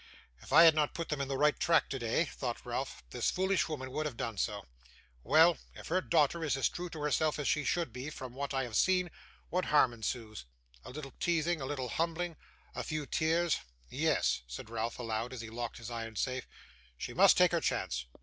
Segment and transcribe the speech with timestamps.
[0.41, 3.69] 'If I had not put them in the right track today,' thought Ralph, 'this foolish
[3.69, 4.65] woman would have done so.
[5.23, 5.59] Well.
[5.75, 8.63] If her daughter is as true to herself as she should be from what I
[8.63, 9.11] have seen,
[9.51, 10.45] what harm ensues?
[10.83, 12.35] A little teasing, a little humbling,
[12.73, 13.59] a few tears.
[13.91, 16.47] Yes,' said Ralph, aloud, as he locked his iron safe.
[16.97, 18.07] 'She must take her chance.